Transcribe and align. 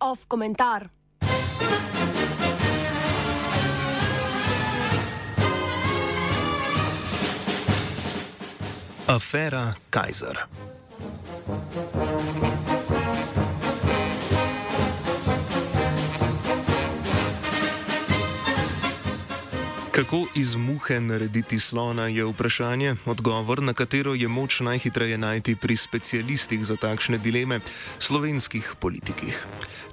Off 0.00 0.26
komentar. 0.28 0.90
Afera 9.06 9.74
Kajzer. 9.90 10.48
Kako 19.92 20.26
iz 20.34 20.56
muhe 20.56 21.00
narediti 21.00 21.58
slona, 21.58 22.06
je 22.06 22.24
vprašanje, 22.24 22.96
odgovor 23.06 23.62
na 23.62 23.72
katero 23.72 24.14
je 24.14 24.28
moč 24.28 24.60
najhitreje 24.60 25.18
najti 25.18 25.56
pri 25.56 25.76
specialistih 25.76 26.64
za 26.64 26.76
takšne 26.76 27.18
dileme, 27.18 27.60
slovenskih 27.98 28.72
politikih. 28.80 29.36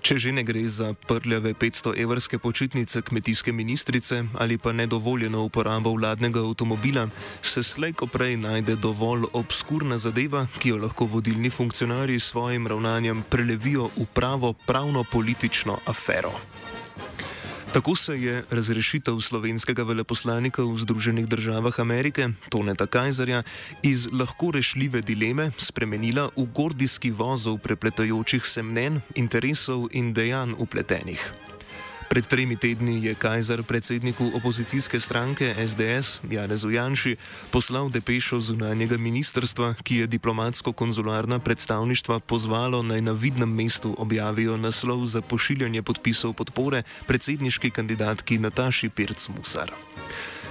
Če 0.02 0.18
že 0.18 0.32
ne 0.32 0.44
gre 0.48 0.64
za 0.72 0.94
prljave 0.94 1.52
500-evrske 1.54 2.40
počitnice 2.40 3.02
kmetijske 3.02 3.52
ministrice 3.52 4.24
ali 4.40 4.58
pa 4.58 4.72
nedovoljeno 4.72 5.44
uporabo 5.44 5.92
vladnega 5.92 6.40
avtomobila, 6.40 7.10
se 7.42 7.64
slejko 7.64 8.08
prej 8.08 8.38
najde 8.38 8.76
dovolj 8.76 9.28
obskurna 9.34 9.98
zadeva, 9.98 10.48
ki 10.60 10.70
jo 10.70 10.78
lahko 10.78 11.12
vodilni 11.12 11.50
funkcionarji 11.50 12.20
s 12.20 12.32
svojim 12.32 12.68
ravnanjem 12.68 13.24
prelevijo 13.30 13.92
v 13.98 14.08
pravo 14.14 14.54
pravno-politično 14.54 15.78
afero. 15.86 16.32
Tako 17.74 17.96
se 17.96 18.22
je 18.22 18.44
razrešitev 18.50 19.20
slovenskega 19.22 19.84
veleposlanika 19.86 20.64
v 20.66 20.74
Združenih 20.78 21.28
državah 21.30 21.80
Amerike, 21.80 22.30
Toneta 22.50 22.88
Kajzerja, 22.90 23.44
iz 23.84 24.08
lahko 24.12 24.50
rešljive 24.52 25.02
dileme 25.02 25.52
spremenila 25.58 26.30
v 26.36 26.48
gordijski 26.50 27.12
vozov 27.12 27.60
prepletajočih 27.62 28.46
se 28.46 28.64
mnen, 28.64 29.02
interesov 29.16 29.86
in 29.92 30.14
dejanj 30.14 30.58
upletenih. 30.58 31.22
Pred 32.10 32.26
tremi 32.26 32.58
tedni 32.58 33.06
je 33.06 33.14
Kajzer 33.14 33.64
predsedniku 33.64 34.32
opozicijske 34.34 35.00
stranke 35.00 35.54
SDS 35.68 36.22
Janezu 36.26 36.72
Janši 36.74 37.16
poslal 37.52 37.90
depešo 37.90 38.40
zunanjega 38.40 38.98
ministrstva, 38.98 39.74
ki 39.84 39.96
je 39.96 40.08
diplomatsko-konzularna 40.08 41.40
predstavništva 41.40 42.20
pozvalo 42.20 42.82
naj 42.84 43.02
na 43.02 43.12
vidnem 43.12 43.54
mestu 43.54 43.96
objavijo 43.98 44.58
naslov 44.58 45.06
za 45.06 45.22
pošiljanje 45.22 45.84
podpisov 45.84 46.34
podpore 46.34 46.82
predsedniški 47.06 47.70
kandidatki 47.70 48.38
Nataši 48.38 48.90
Pirc-Musar. 48.90 49.70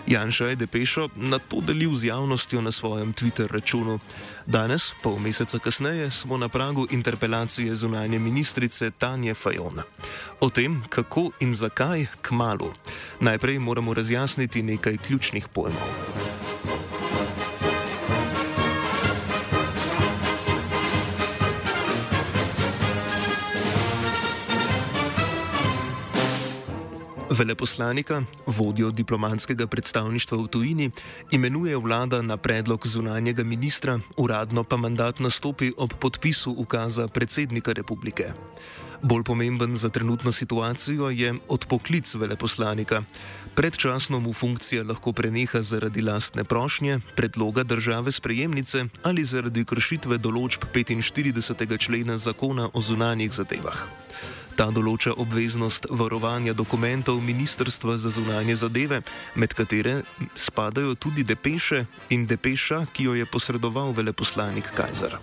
Janša 0.09 0.47
je 0.47 0.57
depešo 0.57 1.09
na 1.17 1.39
to 1.39 1.61
delil 1.61 1.93
z 1.95 2.05
javnostjo 2.09 2.61
na 2.61 2.73
svojem 2.73 3.13
Twitter 3.13 3.47
računu. 3.53 4.01
Danes, 4.47 4.97
pol 5.03 5.19
meseca 5.19 5.59
kasneje, 5.59 6.11
smo 6.11 6.37
na 6.41 6.49
pragu 6.49 6.87
interpelacije 6.91 7.75
zunanje 7.75 8.19
ministrice 8.19 8.91
Tanje 8.91 9.35
Fajon. 9.35 9.85
O 10.41 10.51
tem, 10.51 10.81
kako 10.89 11.31
in 11.41 11.55
zakaj, 11.55 12.07
k 12.23 12.31
malu. 12.31 12.73
Najprej 13.21 13.59
moramo 13.59 13.95
razjasniti 13.95 14.63
nekaj 14.63 14.97
ključnih 14.97 15.49
pojmov. 15.49 16.08
Veleposlanika, 27.39 28.23
vodjo 28.47 28.91
diplomatskega 28.91 29.67
predstavništva 29.67 30.39
v 30.39 30.47
tujini, 30.47 30.91
imenuje 31.31 31.77
vlada 31.77 32.23
na 32.23 32.37
predlog 32.37 32.87
zunanjega 32.87 33.45
ministra, 33.45 34.01
uradno 34.17 34.65
pa 34.65 34.77
mandat 34.77 35.21
nastopi 35.21 35.71
ob 35.77 35.95
podpisu 36.01 36.55
ukaza 36.59 37.09
predsednika 37.09 37.73
republike. 37.73 38.33
Bolj 39.03 39.23
pomemben 39.23 39.77
za 39.77 39.89
trenutno 39.89 40.33
situacijo 40.33 41.11
je 41.11 41.35
odpoklic 41.49 42.15
veleposlanika. 42.15 43.03
Predčasno 43.55 44.21
mu 44.21 44.33
funkcija 44.33 44.83
lahko 44.85 45.13
preneha 45.13 45.63
zaradi 45.63 46.03
lastne 46.03 46.45
prošnje, 46.45 46.99
predloga 47.17 47.63
države 47.63 48.13
sprejemnice 48.13 48.85
ali 49.03 49.25
zaradi 49.25 49.65
kršitve 49.65 50.19
določb 50.19 50.67
45. 50.75 51.79
člena 51.79 52.17
zakona 52.17 52.69
o 52.73 52.83
zunanjih 52.83 53.33
zadevah. 53.33 53.87
Ta 54.59 54.73
določa 54.75 55.13
obveznost 55.15 55.87
varovanja 55.87 56.51
dokumentov 56.51 57.21
Ministrstva 57.23 57.95
za 58.03 58.11
zunanje 58.11 58.57
zadeve, 58.59 59.05
med 59.39 59.55
katere 59.55 60.01
spadajo 60.35 60.97
tudi 60.99 61.23
depeše 61.23 61.85
in 62.11 62.27
depeša, 62.27 62.89
ki 62.91 63.07
jo 63.07 63.15
je 63.15 63.27
posredoval 63.31 63.95
veleposlanik 63.95 64.73
Kajzer. 64.75 65.15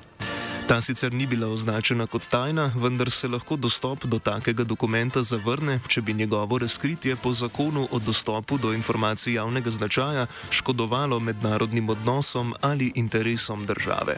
Ta 0.72 0.80
sicer 0.82 1.12
ni 1.14 1.28
bila 1.28 1.50
označena 1.52 2.08
kot 2.08 2.30
tajna, 2.32 2.72
vendar 2.80 3.12
se 3.12 3.28
lahko 3.28 3.58
dostop 3.60 4.08
do 4.08 4.18
takega 4.24 4.64
dokumenta 4.64 5.22
zavrne, 5.22 5.82
če 5.88 6.02
bi 6.02 6.16
njegovo 6.16 6.58
razkritje 6.64 7.20
po 7.20 7.34
zakonu 7.36 7.90
o 7.92 8.00
dostopu 8.00 8.58
do 8.58 8.72
informacij 8.74 9.36
javnega 9.36 9.72
značaja 9.72 10.26
škodovalo 10.50 11.20
mednarodnim 11.20 11.90
odnosom 11.90 12.56
ali 12.62 12.92
interesom 12.96 13.66
države. 13.66 14.18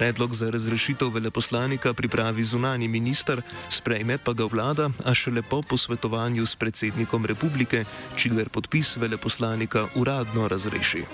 Predlog 0.00 0.34
za 0.34 0.50
razrešitev 0.50 1.08
veleposlanika 1.12 1.92
pripravi 1.94 2.44
zunani 2.44 2.88
minister, 2.88 3.42
sprejme 3.68 4.18
pa 4.18 4.32
ga 4.32 4.44
vlada, 4.44 4.88
a 5.04 5.14
šele 5.14 5.42
po 5.42 5.62
posvetovanju 5.62 6.46
s 6.46 6.56
predsednikom 6.56 7.26
republike, 7.26 7.84
čigar 8.16 8.48
podpis 8.48 8.96
veleposlanika 8.96 9.86
uradno 9.94 10.48
razreši. 10.48 11.04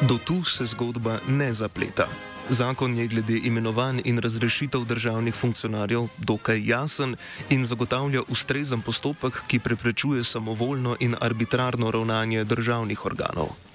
Do 0.00 0.18
tu 0.24 0.44
se 0.44 0.64
zgodba 0.64 1.18
ne 1.28 1.52
zapleta. 1.52 2.08
Zakon 2.48 2.96
je 2.96 3.06
glede 3.06 3.38
imenovanj 3.44 4.00
in 4.04 4.18
razrešitev 4.18 4.84
državnih 4.84 5.34
funkcionarjev 5.34 6.06
dokaj 6.18 6.62
jasen 6.66 7.16
in 7.50 7.64
zagotavlja 7.64 8.22
ustrezen 8.28 8.82
postopek, 8.82 9.42
ki 9.46 9.58
preprečuje 9.58 10.24
samovoljno 10.24 10.96
in 11.00 11.16
arbitrarno 11.20 11.90
ravnanje 11.90 12.44
državnih 12.44 13.06
organov. 13.06 13.65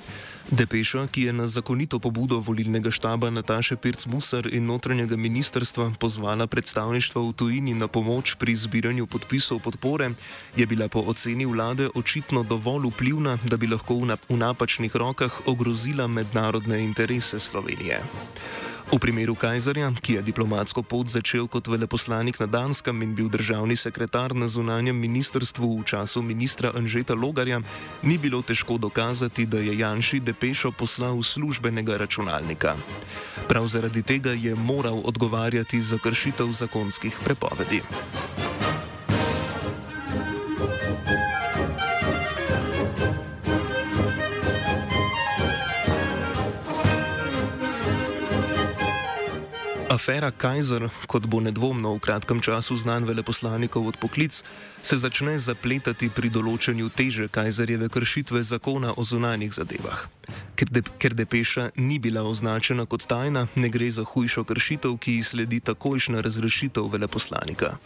Depeša, 0.52 1.08
ki 1.08 1.22
je 1.22 1.34
na 1.34 1.48
zakonito 1.48 1.96
pobudo 1.96 2.44
volilnega 2.44 2.92
štaba 2.92 3.32
Nataše 3.32 3.80
Pirc-Musar 3.80 4.52
in 4.52 4.68
notranjega 4.68 5.16
ministrstva 5.16 5.96
pozvala 5.96 6.44
predstavništvo 6.48 7.24
v 7.24 7.34
tujini 7.34 7.74
na 7.74 7.88
pomoč 7.88 8.36
pri 8.36 8.56
zbiranju 8.56 9.08
podpisov 9.08 9.64
podpore, 9.64 10.12
je 10.56 10.66
bila 10.68 10.92
po 10.92 11.08
oceni 11.08 11.48
vlade 11.48 11.88
očitno 11.96 12.44
dovolj 12.44 12.92
vplivna, 12.92 13.38
da 13.48 13.56
bi 13.56 13.72
lahko 13.72 14.04
v 14.04 14.36
napačnih 14.36 14.92
rokah 14.96 15.48
ogrozila 15.48 16.08
mednarodne 16.08 16.84
interese 16.84 17.40
Slovenije. 17.40 18.04
V 18.92 19.00
primeru 19.00 19.40
Kajzerja, 19.40 19.88
ki 20.04 20.20
je 20.20 20.22
diplomatsko 20.22 20.84
pot 20.84 21.08
začel 21.08 21.48
kot 21.48 21.64
veleposlanik 21.72 22.36
na 22.44 22.48
Danskem 22.52 23.00
in 23.00 23.16
bil 23.16 23.32
državni 23.32 23.72
sekretar 23.80 24.36
na 24.36 24.52
zunanjem 24.52 24.92
ministrstvu 24.92 25.80
v 25.80 25.88
času 25.88 26.20
ministra 26.20 26.76
Anžeta 26.76 27.16
Logarja, 27.16 27.64
ni 28.04 28.20
bilo 28.20 28.44
težko 28.44 28.76
dokazati, 28.76 29.48
da 29.48 29.64
je 29.64 29.80
Janši 29.80 30.20
depešo 30.20 30.76
poslal 30.76 31.24
službenega 31.24 32.04
računalnika. 32.04 32.76
Prav 33.48 33.72
zaradi 33.72 34.04
tega 34.04 34.36
je 34.36 34.52
moral 34.60 35.00
odgovarjati 35.08 35.80
za 35.80 35.96
kršitev 35.96 36.52
zakonskih 36.52 37.16
prepovedi. 37.24 37.80
Afera 50.02 50.32
Kajzer, 50.34 50.90
kot 51.06 51.28
bo 51.30 51.38
nedvomno 51.46 51.94
v 51.94 52.02
kratkem 52.02 52.42
času 52.42 52.74
znan 52.74 53.06
veleposlanikov 53.06 53.86
odpoklic, 53.86 54.34
se 54.82 54.98
začne 54.98 55.36
zapletati 55.38 56.10
pri 56.10 56.32
določanju 56.34 56.90
teže 56.90 57.28
Kajzerjeve 57.30 57.86
kršitve 57.86 58.42
zakona 58.42 58.96
o 58.98 59.06
zunanjih 59.06 59.54
zadevah. 59.54 60.02
Ker, 60.58 60.74
de, 60.74 60.82
ker 60.98 61.14
depeša 61.14 61.78
ni 61.78 62.02
bila 62.02 62.26
označena 62.26 62.90
kot 62.90 63.06
tajna, 63.06 63.46
ne 63.54 63.70
gre 63.70 63.92
za 63.94 64.02
hujšo 64.02 64.42
kršitev, 64.42 64.98
ki 64.98 65.20
ji 65.20 65.28
sledi 65.30 65.62
takojšna 65.70 66.26
razrešitev 66.26 66.90
veleposlanika. 66.90 67.78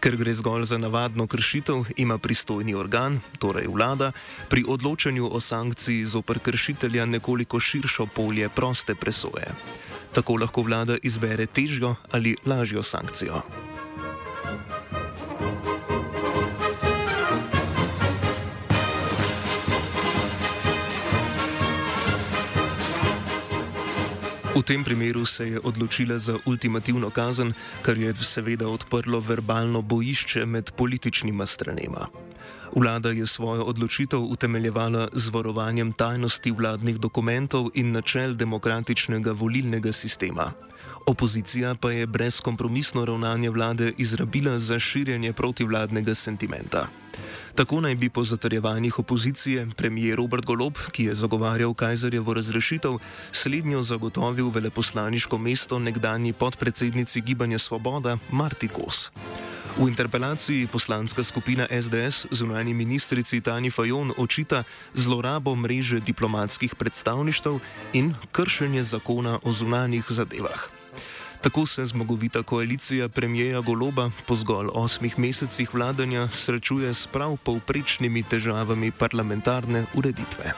Ker 0.00 0.16
gre 0.16 0.32
zgolj 0.32 0.64
za 0.72 0.80
navadno 0.80 1.28
kršitev, 1.28 1.92
ima 2.00 2.16
pristojni 2.16 2.72
organ, 2.72 3.20
torej 3.36 3.68
vlada, 3.68 4.14
pri 4.48 4.64
odločanju 4.64 5.28
o 5.28 5.44
sankciji 5.44 6.08
zoper 6.08 6.40
kršitelja 6.40 7.04
nekoliko 7.04 7.60
širšo 7.60 8.08
polje 8.16 8.48
proste 8.48 8.96
presoje. 8.96 9.52
Tako 10.12 10.36
lahko 10.36 10.62
vlada 10.62 10.96
izbere 11.02 11.46
težjo 11.46 11.94
ali 12.10 12.36
lažjo 12.46 12.82
sankcijo. 12.82 13.42
V 24.60 24.62
tem 24.62 24.84
primeru 24.84 25.24
se 25.24 25.48
je 25.48 25.60
odločila 25.64 26.18
za 26.18 26.36
ultimativno 26.44 27.10
kazen, 27.10 27.54
kar 27.82 27.98
je 27.98 28.12
seveda 28.20 28.68
odprlo 28.68 29.20
verbalno 29.20 29.82
bojišče 29.82 30.44
med 30.46 30.72
političnima 30.76 31.46
stranema. 31.46 32.06
Vlada 32.76 33.10
je 33.10 33.26
svojo 33.26 33.64
odločitev 33.64 34.20
utemeljevala 34.20 35.08
z 35.12 35.28
varovanjem 35.28 35.92
tajnosti 35.92 36.50
vladnih 36.50 36.98
dokumentov 36.98 37.70
in 37.74 37.92
načel 37.92 38.34
demokratičnega 38.34 39.32
volilnega 39.32 39.92
sistema. 39.92 40.52
Opozicija 41.06 41.74
pa 41.74 41.90
je 41.90 42.06
brezkompromisno 42.06 43.04
ravnanje 43.04 43.50
vlade 43.50 43.92
izrabila 43.98 44.58
za 44.58 44.78
širjenje 44.78 45.32
protivladnega 45.32 46.14
sentimenta. 46.14 46.86
Tako 47.54 47.80
naj 47.80 47.94
bi 47.94 48.08
po 48.08 48.24
zatrjevanjih 48.24 48.98
opozicije 48.98 49.66
premijer 49.76 50.16
Robert 50.16 50.44
Golob, 50.44 50.78
ki 50.92 51.04
je 51.04 51.14
zagovarjal 51.14 51.74
Kajzerjevo 51.74 52.34
razrešitev, 52.34 52.98
slednjo 53.32 53.82
zagotovil 53.82 54.50
veleposlaniško 54.50 55.38
mesto 55.38 55.78
nekdani 55.78 56.32
podpredsednici 56.32 57.20
Gibanja 57.20 57.58
Svoboda 57.58 58.18
Marti 58.30 58.68
Kos. 58.68 59.10
V 59.78 59.88
interpelaciji 59.88 60.66
poslanska 60.66 61.22
skupina 61.24 61.66
SDS 61.70 62.26
zunani 62.30 62.74
ministrici 62.74 63.40
Tani 63.40 63.70
Fajon 63.70 64.12
očita 64.18 64.64
zlorabo 64.94 65.54
mreže 65.54 66.00
diplomatskih 66.00 66.74
predstavništev 66.74 67.58
in 67.92 68.14
kršenje 68.32 68.82
zakona 68.82 69.38
o 69.42 69.52
zunanjih 69.52 70.04
zadevah. 70.08 70.68
Tako 71.40 71.66
se 71.66 71.84
zmagovita 71.84 72.42
koalicija 72.42 73.08
premijeja 73.08 73.60
Goloba 73.60 74.10
po 74.26 74.34
zgolj 74.34 74.66
osmih 74.74 75.18
mesecih 75.18 75.74
vladanja 75.74 76.28
srečuje 76.28 76.94
s 76.94 77.06
prav 77.06 77.36
povprečnimi 77.44 78.22
težavami 78.22 78.92
parlamentarne 78.92 79.84
ureditve. 79.94 80.52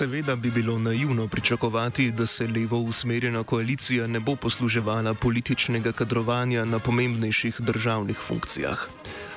Seveda 0.00 0.36
bi 0.36 0.50
bilo 0.50 0.78
naivno 0.78 1.28
pričakovati, 1.28 2.10
da 2.10 2.26
se 2.26 2.46
levo 2.46 2.78
usmerjena 2.78 3.42
koalicija 3.42 4.06
ne 4.06 4.20
bo 4.20 4.36
posluževala 4.36 5.14
političnega 5.14 5.92
kadrovanja 5.92 6.64
na 6.64 6.78
pomembnejših 6.78 7.60
državnih 7.60 8.16
funkcijah. 8.16 8.86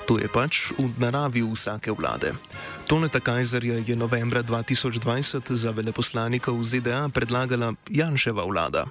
To 0.08 0.20
je 0.20 0.28
pač 0.28 0.72
v 0.78 0.88
naravi 0.98 1.44
vsake 1.44 1.92
vlade. 1.92 2.32
Toneta 2.88 3.20
Kajzerja 3.20 3.84
je 3.88 3.96
novembra 3.96 4.44
2020 4.44 5.52
za 5.54 5.72
veleposlanika 5.72 6.52
v 6.52 6.64
ZDA 6.64 7.10
predlagala 7.14 7.74
Janševa 7.90 8.46
vlada. 8.48 8.86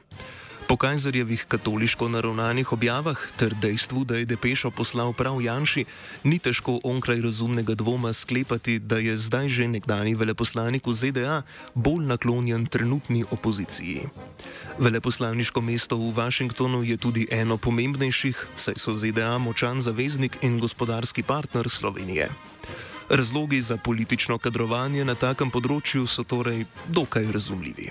Po 0.69 0.77
Kajzerjevih 0.77 1.45
katoliško 1.49 2.09
naravnanih 2.09 2.73
objavah 2.73 3.19
ter 3.37 3.55
dejstvu, 3.55 4.05
da 4.05 4.17
je 4.17 4.25
Depešo 4.25 4.71
poslal 4.71 5.13
prav 5.13 5.43
Janši, 5.43 5.85
ni 6.25 6.39
težko 6.39 6.81
onkraj 6.85 7.21
razumnega 7.21 7.75
dvoma 7.75 8.13
sklepati, 8.13 8.79
da 8.79 8.99
je 8.99 9.17
zdaj 9.17 9.49
že 9.49 9.69
nekdani 9.69 10.15
veleposlanik 10.15 10.87
v 10.87 10.95
ZDA 10.95 11.43
bolj 11.75 12.07
naklonjen 12.07 12.67
trenutni 12.67 13.25
opoziciji. 13.31 14.07
Veleposlaniško 14.79 15.61
mesto 15.61 15.97
v 15.97 16.13
Washingtonu 16.15 16.83
je 16.83 16.97
tudi 16.97 17.27
eno 17.31 17.57
pomembnejših, 17.57 18.47
saj 18.57 18.79
so 18.79 18.95
ZDA 18.95 19.39
močan 19.39 19.81
zaveznik 19.81 20.39
in 20.43 20.59
gospodarski 20.59 21.23
partner 21.23 21.69
Slovenije. 21.69 22.31
Razlogi 23.09 23.61
za 23.61 23.77
politično 23.77 24.39
kadrovanje 24.39 25.05
na 25.05 25.15
takem 25.15 25.51
področju 25.51 26.07
so 26.07 26.25
torej 26.25 26.65
dokaj 26.89 27.27
razumljivi. 27.33 27.91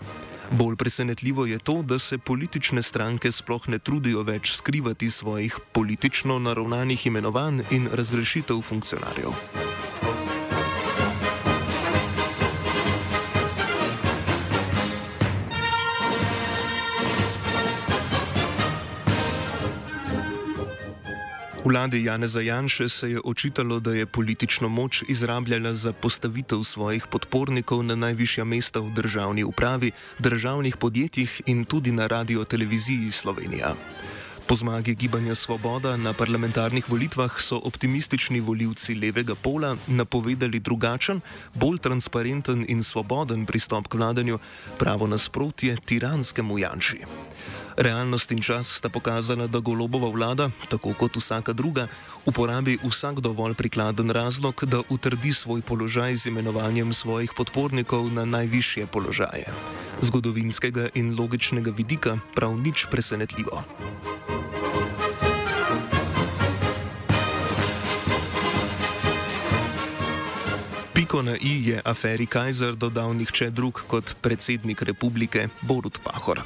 Bolj 0.51 0.75
presenetljivo 0.75 1.45
je 1.45 1.59
to, 1.59 1.81
da 1.81 2.00
se 2.00 2.18
politične 2.18 2.81
stranke 2.81 3.31
sploh 3.31 3.68
ne 3.68 3.80
trudijo 3.80 4.24
več 4.24 4.51
skrivati 4.51 5.09
svojih 5.09 5.59
politično 5.71 6.39
naravnanih 6.39 7.07
imenovanj 7.07 7.62
in 7.71 7.88
razrešitev 7.94 8.62
funkcionarjev. 8.62 9.31
Vladi 21.71 22.03
Janeza 22.03 22.41
Janše 22.41 22.89
se 22.89 23.12
je 23.12 23.19
očitalo, 23.23 23.79
da 23.79 23.94
je 23.94 24.06
politično 24.06 24.69
moč 24.69 25.03
izrabljala 25.07 25.73
za 25.75 25.94
postavitev 25.94 26.63
svojih 26.63 27.07
podpornikov 27.07 27.83
na 27.83 27.95
najvišja 27.95 28.44
mesta 28.44 28.79
v 28.79 28.91
državni 28.91 29.44
upravi, 29.44 29.91
državnih 30.19 30.77
podjetjih 30.77 31.41
in 31.45 31.63
tudi 31.65 31.91
na 31.91 32.07
radio-televiziji 32.07 33.12
Slovenija. 33.12 33.75
Po 34.47 34.56
zmagi 34.56 34.95
Gibanja 34.95 35.35
Svoboda 35.35 35.97
na 35.97 36.13
parlamentarnih 36.13 36.89
volitvah 36.89 37.39
so 37.39 37.62
optimistični 37.63 38.39
voljivci 38.39 38.95
levega 38.95 39.35
pola 39.35 39.77
napovedali 39.88 40.59
drugačen, 40.59 41.21
bolj 41.53 41.77
transparenten 41.77 42.65
in 42.67 42.83
svoboden 42.83 43.45
pristop 43.45 43.88
k 43.88 43.94
vladanju, 43.94 44.39
pravo 44.79 45.07
nasprotje 45.07 45.77
tiranskemu 45.85 46.59
Janši. 46.59 47.00
Realnost 47.81 48.31
in 48.31 48.37
čas 48.37 48.77
sta 48.77 48.93
pokazala, 48.93 49.47
da 49.49 49.57
golobova 49.57 50.05
vlada, 50.13 50.51
tako 50.69 50.93
kot 50.93 51.17
vsaka 51.17 51.49
druga, 51.53 51.87
uporabi 52.29 52.77
vsak 52.77 53.25
dovolj 53.25 53.57
prikladen 53.57 54.13
razlog, 54.13 54.61
da 54.69 54.85
utrdi 54.89 55.33
svoj 55.33 55.65
položaj 55.65 56.15
z 56.15 56.29
imenovanjem 56.29 56.93
svojih 56.93 57.33
podpornikov 57.33 58.13
na 58.13 58.25
najvišje 58.25 58.85
položaje. 58.85 59.49
Zgodovinskega 60.01 60.93
in 60.93 61.17
logičnega 61.17 61.73
vidika 61.73 62.19
prav 62.35 62.53
nič 62.53 62.85
presenetljivo. 62.85 63.63
Piko 70.93 71.21
na 71.21 71.33
i 71.41 71.65
je 71.65 71.81
aferi 71.85 72.29
Kajzer 72.29 72.75
dodal 72.75 73.17
nihče 73.17 73.49
drug 73.49 73.81
kot 73.87 74.15
predsednik 74.21 74.81
republike 74.81 75.49
Borut 75.65 75.97
Pahor. 76.03 76.45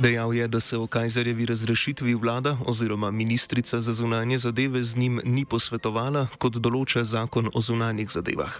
Dejal 0.00 0.34
je, 0.34 0.48
da 0.48 0.60
se 0.60 0.76
o 0.76 0.86
Kajzerjevi 0.86 1.46
razrešitvi 1.46 2.14
vlada 2.14 2.56
oziroma 2.66 3.10
ministrica 3.10 3.80
za 3.80 3.92
zunanje 3.92 4.38
zadeve 4.38 4.82
z 4.82 4.96
njim 4.96 5.20
ni 5.24 5.44
posvetovala, 5.44 6.22
kot 6.40 6.56
določa 6.56 7.04
zakon 7.04 7.50
o 7.52 7.60
zunanjih 7.60 8.08
zadevah. 8.08 8.56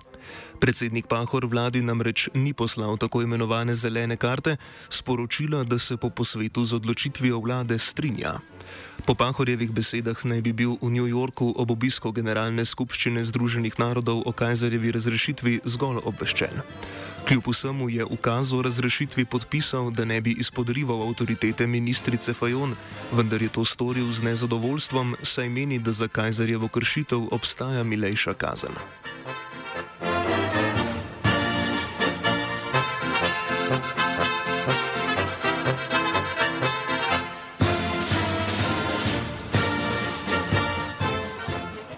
Predsednik 0.60 1.08
Pahor 1.08 1.46
vladi 1.48 1.80
namreč 1.80 2.28
ni 2.34 2.52
poslal 2.52 3.00
tako 3.00 3.22
imenovane 3.24 3.74
zelene 3.74 4.20
karte, 4.20 4.58
sporočila, 4.92 5.64
da 5.64 5.78
se 5.78 5.96
po 5.96 6.10
posvetu 6.10 6.64
z 6.64 6.76
odločitvijo 6.76 7.40
vlade 7.40 7.78
strinja. 7.78 8.36
Po 9.06 9.14
Pahorjevih 9.14 9.72
besedah 9.72 10.18
naj 10.24 10.40
bi 10.44 10.52
bil 10.52 10.76
v 10.80 10.90
New 10.92 11.08
Yorku 11.08 11.50
ob 11.56 11.70
obisku 11.72 12.12
Generalne 12.12 12.64
skupščine 12.64 13.24
Združenih 13.24 13.78
narodov 13.80 14.22
o 14.28 14.32
Kajzerjevi 14.32 14.92
razrešitvi 14.92 15.54
zgolj 15.64 16.04
obveščen. 16.04 16.60
Kljub 17.24 17.48
vsemu 17.48 17.88
je 17.88 18.04
ukaz 18.04 18.52
o 18.52 18.62
razrešitvi 18.62 19.24
podpisal, 19.24 19.90
da 19.90 20.04
ne 20.04 20.20
bi 20.20 20.36
izpodrival 20.38 21.02
avtoritete 21.08 21.66
ministrice 21.66 22.32
Fajon, 22.34 22.76
vendar 23.12 23.42
je 23.42 23.48
to 23.48 23.64
storil 23.64 24.12
z 24.12 24.22
nezadovoljstvom, 24.30 25.16
saj 25.22 25.48
meni, 25.48 25.78
da 25.78 25.92
za 25.92 26.08
Kajzerjevo 26.08 26.68
kršitev 26.68 27.28
obstaja 27.30 27.84
milejša 27.84 28.34
kazen. 28.34 28.76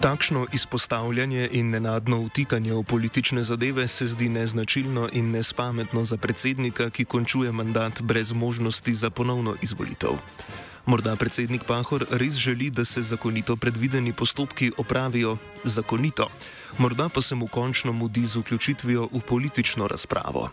Takšno 0.03 0.47
izpostavljanje 0.53 1.49
in 1.51 1.69
nenadno 1.69 2.25
vtikanje 2.25 2.73
v 2.73 2.83
politične 2.83 3.43
zadeve 3.43 3.87
se 3.87 4.07
zdi 4.07 4.29
neznačilno 4.29 5.07
in 5.13 5.31
nespametno 5.31 6.03
za 6.03 6.17
predsednika, 6.17 6.89
ki 6.89 7.05
končuje 7.05 7.51
mandat 7.51 8.01
brez 8.01 8.33
možnosti 8.33 8.93
za 8.93 9.09
ponovno 9.09 9.55
izvolitev. 9.61 10.19
Morda 10.85 11.15
predsednik 11.15 11.63
Pahor 11.63 12.05
res 12.11 12.33
želi, 12.33 12.69
da 12.69 12.85
se 12.85 13.01
zakonito 13.01 13.55
predvideni 13.55 14.13
postopki 14.13 14.71
opravijo 14.77 15.37
zakonito, 15.63 16.27
morda 16.77 17.09
pa 17.09 17.21
se 17.21 17.35
mu 17.35 17.47
končno 17.47 17.91
mudi 17.91 18.25
z 18.25 18.35
vključitvijo 18.35 19.07
v 19.11 19.19
politično 19.19 19.87
razpravo. 19.87 20.49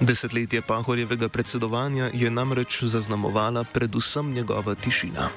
Desetletje 0.00 0.62
Pahorjevega 0.62 1.28
predsedovanja 1.28 2.10
je 2.14 2.30
namreč 2.30 2.82
zaznamovala 2.84 3.64
predvsem 3.64 4.32
njegova 4.32 4.74
tišina. 4.74 5.30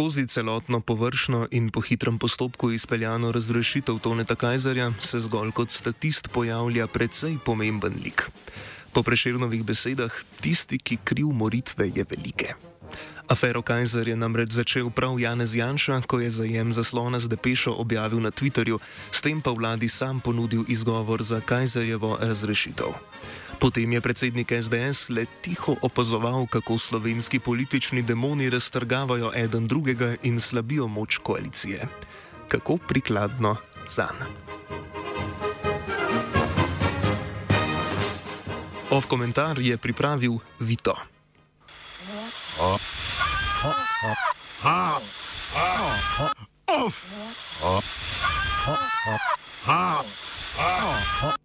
Skozi 0.00 0.24
celotno 0.26 0.80
površno 0.80 1.48
in 1.50 1.68
po 1.68 1.80
hitrem 1.84 2.18
postopku 2.18 2.70
izpeljano 2.72 3.32
razrešitev 3.32 3.98
Toneta 3.98 4.34
Kajzerja 4.34 4.92
se 5.00 5.18
zgolj 5.18 5.52
kot 5.52 5.70
statist 5.70 6.30
pojavlja 6.32 6.86
precej 6.86 7.36
pomemben 7.44 8.00
lik. 8.04 8.30
Po 8.96 9.02
preširnovih 9.02 9.60
besedah, 9.64 10.16
tisti, 10.40 10.78
ki 10.78 10.96
kriv 11.04 11.28
moritve, 11.36 11.92
je 11.94 12.04
velike. 12.10 12.69
Afero 13.30 13.62
Kajzer 13.62 14.08
je 14.08 14.16
namreč 14.18 14.58
začel 14.58 14.90
prav 14.90 15.14
Janez 15.14 15.54
Janša, 15.54 16.02
ko 16.02 16.18
je 16.18 16.30
zajem 16.30 16.74
zaslona 16.74 17.22
z 17.22 17.30
depešo 17.30 17.70
objavil 17.78 18.18
na 18.18 18.34
Twitterju, 18.34 18.82
s 19.14 19.22
tem 19.22 19.38
pa 19.38 19.54
vladi 19.54 19.86
sam 19.86 20.18
ponudil 20.18 20.66
izgovor 20.66 21.22
za 21.22 21.38
Kajzerjevo 21.38 22.18
razrešitev. 22.18 22.90
Potem 23.62 23.86
je 23.92 24.00
predsednik 24.00 24.50
SDS 24.50 25.14
le 25.14 25.30
tiho 25.46 25.78
opazoval, 25.78 26.50
kako 26.50 26.78
slovenski 26.78 27.38
politični 27.38 28.02
demoni 28.02 28.50
raztrgavajo 28.50 29.30
eden 29.30 29.70
drugega 29.70 30.18
in 30.26 30.40
slabijo 30.40 30.90
moč 30.90 31.22
koalicije. 31.22 31.86
Kako 32.48 32.82
prikladno 32.82 33.56
za 33.86 34.10
nas. 34.18 34.28
Ov 38.90 39.06
komentar 39.06 39.58
je 39.62 39.78
pripravil 39.78 40.42
Vito. 40.58 41.19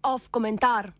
Off 0.02 0.30
komentar. 0.30 0.92